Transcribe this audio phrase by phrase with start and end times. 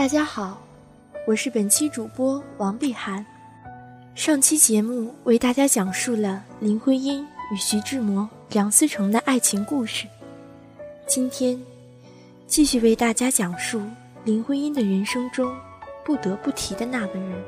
[0.00, 0.58] 大家好，
[1.26, 3.22] 我是本期主播王碧涵。
[4.14, 10.06] 上期节目为大家讲述了林徽因与徐志摩、梁思成的爱情故事。
[11.06, 11.60] 今天。
[12.46, 13.82] 继续为大家讲述
[14.24, 15.54] 林徽因的人生中
[16.02, 17.44] 不得不提的那个人。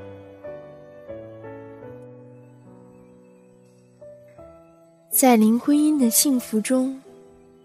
[5.08, 7.00] 在林徽因的幸福中，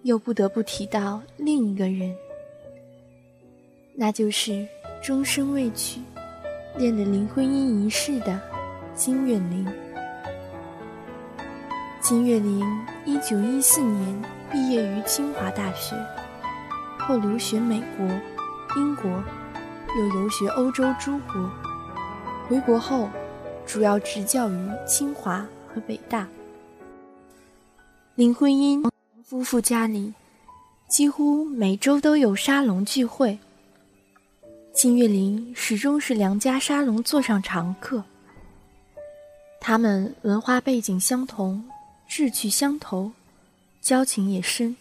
[0.03, 2.15] 又不得不提到另一个人，
[3.93, 4.65] 那就是
[5.01, 6.01] 终身未娶、
[6.77, 8.39] 恋了林徽因一世的
[8.95, 9.65] 金岳霖。
[12.01, 12.63] 金岳霖
[13.05, 15.95] 一九一四年毕业于清华大学。
[16.99, 18.05] 后留学美国、
[18.75, 19.09] 英国，
[19.97, 21.49] 又游学欧洲诸国。
[22.47, 23.09] 回国后，
[23.65, 26.27] 主要执教于清华和北大。
[28.15, 28.83] 林徽因
[29.23, 30.13] 夫妇家里
[30.89, 33.39] 几乎每周都有沙龙聚会，
[34.77, 38.03] 金岳霖始终是梁家沙龙座上常客。
[39.59, 41.65] 他们文化背景相同，
[42.07, 43.11] 志趣相投，
[43.81, 44.75] 交情也深，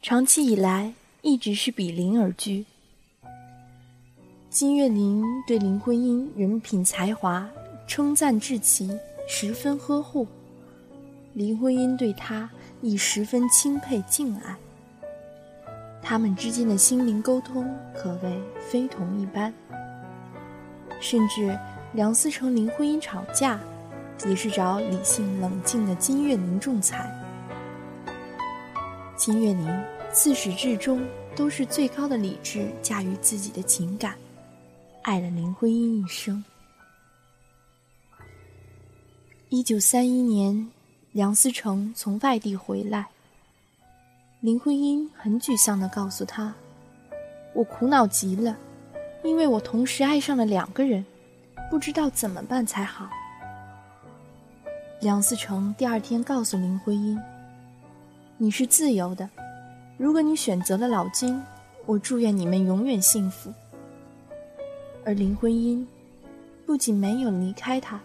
[0.00, 0.94] 长期以来。
[1.20, 2.64] 一直是比邻而居。
[4.48, 7.46] 金岳霖对林徽因人品才华
[7.88, 8.96] 称赞至极，
[9.28, 10.24] 十分呵护；
[11.34, 12.48] 林徽因对他
[12.80, 14.56] 亦十分钦佩敬爱。
[16.08, 18.40] 他们之间的心灵沟通可谓
[18.70, 19.52] 非同一般。
[21.00, 21.58] 甚至
[21.92, 23.58] 梁思成、林徽因吵架，
[24.24, 27.10] 也是找理性冷静的金岳霖仲裁。
[29.16, 29.84] 金岳霖。
[30.12, 31.06] 自始至终
[31.36, 34.16] 都是最高的理智驾驭自己的情感，
[35.02, 36.42] 爱了林徽因一生。
[39.50, 40.70] 一九三一年，
[41.12, 43.08] 梁思成从外地回来，
[44.46, 46.54] 林徽因很沮丧地告诉他
[47.52, 48.56] ：“我苦恼极了，
[49.24, 51.04] 因为我同时爱上了两个人，
[51.68, 53.10] 不知道怎么办才好。”
[55.02, 57.20] 梁思成第二天告诉林徽因
[58.38, 59.28] ：“你是自由的。”
[59.98, 61.42] 如果你选择了老金，
[61.84, 63.52] 我祝愿你们永远幸福。
[65.04, 65.84] 而林徽因
[66.64, 68.00] 不仅没有离开他，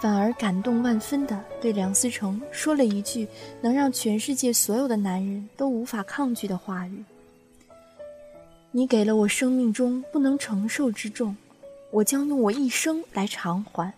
[0.00, 3.26] 反而感动万分的对梁思成说了一句
[3.62, 7.02] 能让全世界所有的男人都无法抗拒的话语
[8.70, 11.34] ：“你给了我生命中不能承受之重，
[11.90, 13.90] 我将用我一生来偿还。”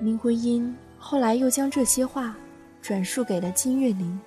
[0.00, 2.34] 林徽因后来又将这些话
[2.80, 4.18] 转述给了金岳霖。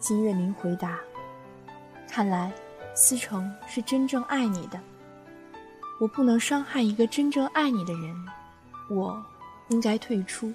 [0.00, 0.98] 金岳霖回答
[2.10, 2.50] ：“看来，
[2.94, 4.80] 思成是真正爱你的。
[5.98, 8.14] 我不能伤害一个真正爱你的人，
[8.90, 9.24] 我
[9.70, 10.52] 应该退出。”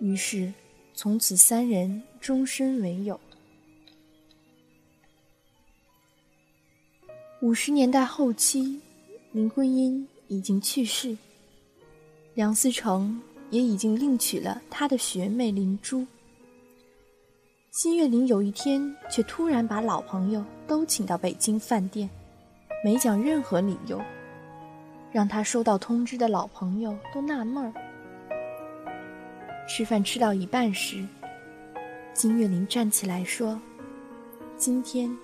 [0.00, 0.52] 于是，
[0.94, 3.18] 从此三人终身为友。
[7.40, 8.80] 五十年代后期，
[9.32, 11.16] 林徽因已经去世，
[12.34, 13.20] 梁思成
[13.50, 16.06] 也已经另娶了他的学妹林珠。
[17.70, 22.08] 金岳霖有一天却突然把老朋友都请到北京饭店，
[22.84, 24.02] 没讲任何理由，
[25.12, 27.72] 让他收到通知的老朋友都纳闷儿。
[29.68, 31.06] 吃饭吃到一半时，
[32.12, 33.56] 金岳霖站起来说
[34.58, 35.16] ：“今天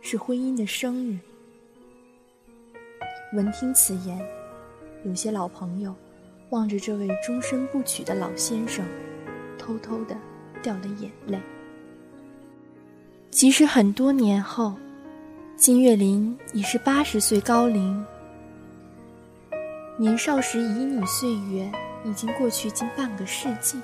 [0.00, 1.16] 是婚姻的生日。”
[3.32, 4.20] 闻听此言，
[5.04, 5.94] 有些老朋友
[6.50, 8.84] 望着这位终身不娶的老先生，
[9.56, 10.16] 偷偷的
[10.64, 11.38] 掉了眼泪。
[13.30, 14.74] 即使很多年后，
[15.56, 18.04] 金岳霖已是八十岁高龄，
[19.96, 21.70] 年少时旖旎岁月
[22.04, 23.80] 已经过去近半个世纪。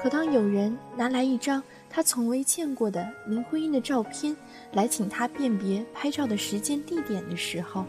[0.00, 1.60] 可当有人拿来一张
[1.90, 4.34] 他从未见过的林徽因的照片
[4.72, 7.84] 来请他辨别拍照的时间地点的时候，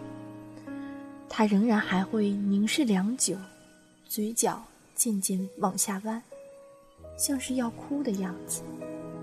[1.30, 3.38] 他仍然还会凝视良久，
[4.08, 4.62] 嘴角
[4.96, 6.22] 渐渐往下弯，
[7.16, 8.64] 像是要哭的样子。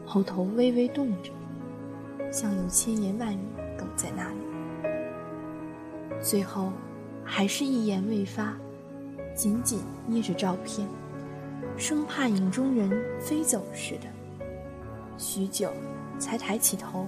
[0.06, 1.32] 喉头微微动着，
[2.36, 3.38] 像有千言万语
[3.78, 4.36] 梗在那里。
[6.20, 6.70] 最后，
[7.24, 8.54] 还是一言未发，
[9.34, 10.86] 紧紧捏着照片，
[11.78, 14.46] 生怕影中人飞走似的，
[15.16, 15.72] 许久，
[16.18, 17.06] 才抬起头，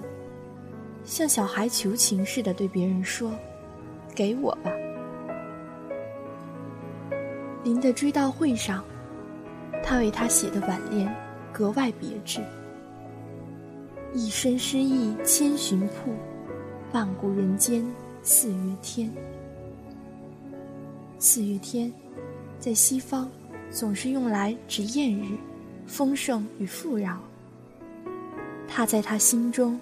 [1.03, 3.31] 像小孩求情似的对别人说
[4.15, 4.71] ：“给我吧。”
[7.63, 8.83] 林的追悼会上，
[9.83, 11.15] 他为他写的挽联
[11.53, 12.41] 格外别致
[14.13, 16.11] ：“一身诗意千寻瀑，
[16.91, 17.85] 万古人间
[18.23, 19.11] 四月天。”
[21.19, 21.91] 四月天，
[22.59, 23.29] 在西方
[23.69, 25.37] 总是用来指艳日、
[25.85, 27.19] 丰盛与富饶。
[28.67, 29.79] 他在他心中，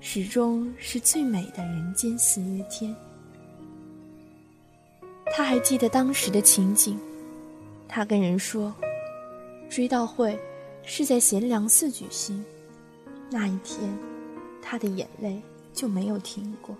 [0.00, 2.94] 始终是最美的人间四月天。
[5.32, 6.98] 他还记得当时的情景，
[7.88, 8.74] 他跟人说，
[9.70, 10.38] 追悼会
[10.82, 12.44] 是在贤良寺举行。
[13.32, 13.96] 那一天，
[14.60, 15.40] 他的眼泪
[15.72, 16.74] 就没有停过。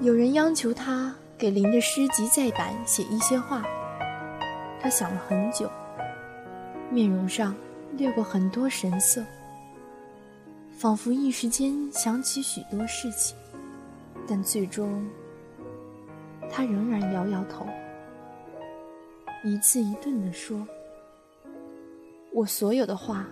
[0.00, 3.62] 有人央求他给林的诗集再版写一些话，
[4.80, 5.70] 他想了很久，
[6.90, 7.54] 面容上
[7.98, 9.22] 掠过很多神色，
[10.70, 13.36] 仿佛一时间想起许多事情，
[14.26, 15.06] 但最终，
[16.50, 17.66] 他仍然摇摇头，
[19.44, 20.66] 一字一顿地说
[22.32, 23.26] ：“我所有的话，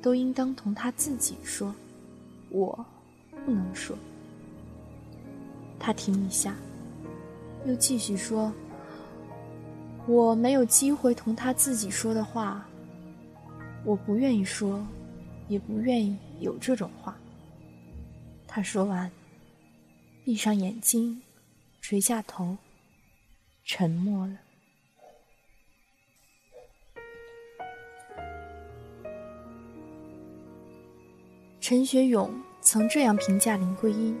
[0.00, 1.74] 都应当同他自己说，
[2.50, 2.84] 我
[3.44, 3.96] 不能说。”
[5.80, 6.54] 他停一下，
[7.66, 8.52] 又继续说
[10.06, 12.64] ：“我没有机会同他自己说的话，
[13.84, 14.84] 我不愿意说，
[15.48, 17.16] 也不愿意有这种话。”
[18.46, 19.10] 他说完，
[20.24, 21.22] 闭上眼睛，
[21.80, 22.56] 垂下头，
[23.64, 24.36] 沉默了。
[31.72, 32.30] 陈学勇
[32.60, 34.14] 曾这样评价林徽因。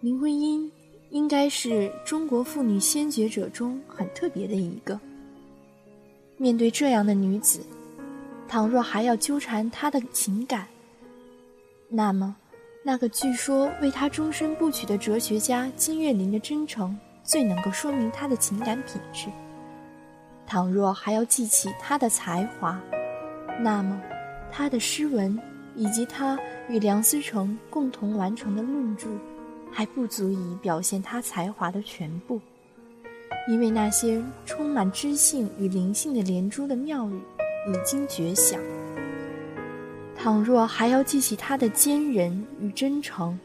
[0.00, 0.72] 林徽因
[1.10, 4.98] 应该是中国妇女先觉者中很特别的一个。
[6.38, 7.60] 面对这样的女子，
[8.48, 10.66] 倘若还要纠缠她的情感，
[11.90, 12.34] 那么，
[12.82, 19.28] 那个据说为她终身不娶的哲学家金岳霖的真诚，最能够说明她的情感品质。
[20.46, 22.80] 倘若还要记起她的才华，
[23.60, 24.00] 那么，
[24.56, 25.36] 他的诗文
[25.74, 29.08] 以及他与梁思成共同完成的论著。
[29.76, 32.40] 还不足以表现他才华的全部，
[33.48, 37.20] 因为那些充满知性与灵性的连珠的妙语
[37.66, 38.60] 已经绝响。
[40.16, 43.36] 倘若还要记起他的坚韧与真诚，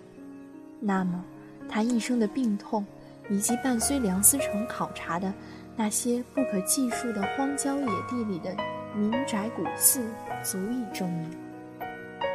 [0.80, 1.26] 那么
[1.68, 2.86] 他一生的病痛，
[3.28, 5.34] 以及伴随梁思成考察的
[5.76, 8.56] 那些不可计数的荒郊野地里的
[8.96, 10.02] 民宅古寺，
[10.44, 11.30] 足以证明，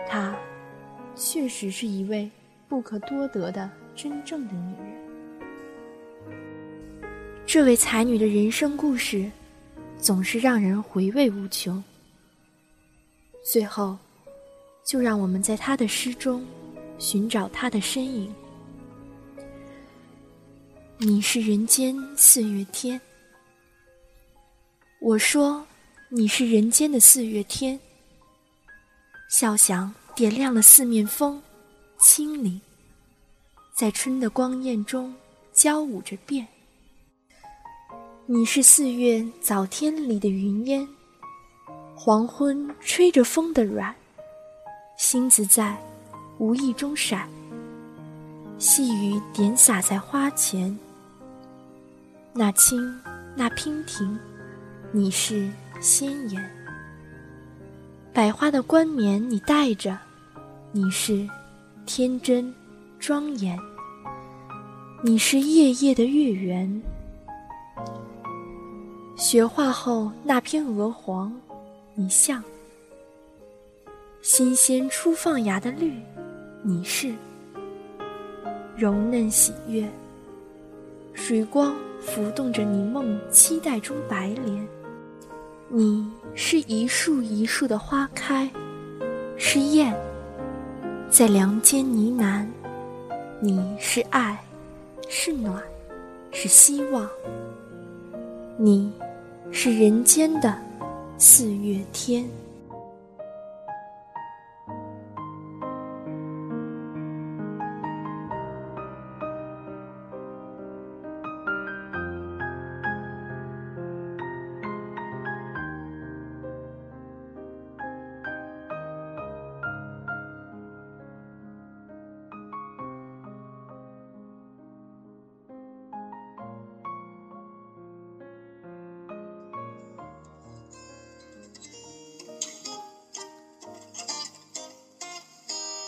[0.06, 0.36] 她
[1.16, 2.30] 确实是一位
[2.68, 3.70] 不可多得的。
[3.96, 6.30] 真正的女人，
[7.46, 9.30] 这位才女的人生故事，
[9.98, 11.82] 总是让人回味无穷。
[13.52, 13.96] 最后，
[14.84, 16.44] 就让我们在她的诗中，
[16.98, 18.34] 寻找她的身影。
[20.98, 23.00] 你是人间四月天，
[25.00, 25.64] 我说
[26.08, 27.78] 你是人间的四月天。
[29.36, 31.42] 笑响点亮了四面风，
[31.98, 32.60] 清灵。
[33.74, 35.12] 在春的光艳中
[35.52, 36.46] 交舞着变。
[38.26, 40.86] 你是四月早天里的云烟，
[41.96, 43.92] 黄昏吹着风的软，
[44.96, 45.76] 星子在
[46.38, 47.28] 无意中闪，
[48.56, 50.78] 细雨点洒在花前。
[52.32, 53.00] 那清，
[53.34, 54.16] 那娉婷，
[54.92, 55.50] 你是
[55.80, 56.53] 鲜艳。
[58.14, 59.98] 百花的冠冕你戴着，
[60.70, 61.28] 你是
[61.84, 62.54] 天真。
[63.00, 63.58] 庄严，
[65.02, 66.82] 你是夜夜的月圆。
[69.16, 71.34] 雪化后那片鹅黄，
[71.94, 72.40] 你像；
[74.22, 75.92] 新鲜初放芽的绿，
[76.62, 77.12] 你是；
[78.76, 79.86] 柔嫩喜悦，
[81.12, 84.66] 水光浮动着你梦期待中白莲。
[85.68, 88.48] 你是一树一树的花开，
[89.36, 89.94] 是燕
[91.08, 92.46] 在梁间呢喃。
[93.40, 94.38] 你是爱，
[95.08, 95.62] 是暖，
[96.32, 97.08] 是希望。
[98.58, 98.92] 你，
[99.50, 100.54] 是人间的
[101.16, 102.28] 四月天。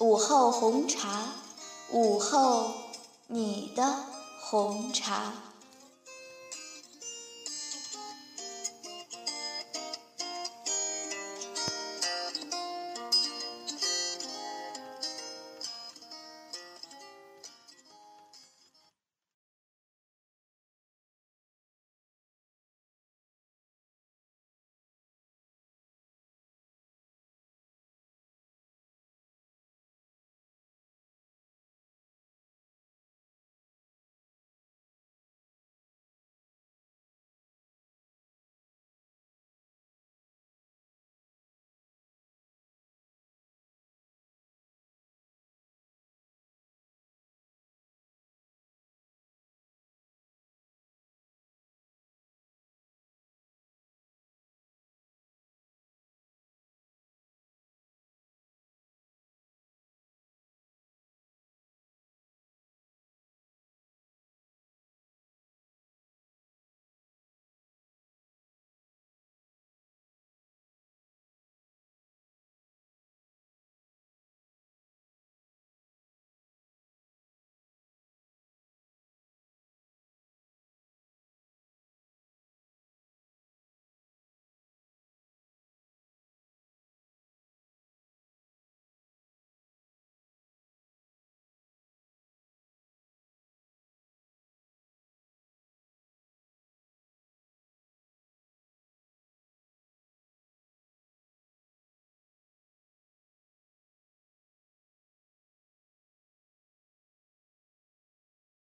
[0.00, 1.08] 午后红茶，
[1.90, 2.72] 午后
[3.26, 3.96] 你的
[4.40, 5.32] 红茶。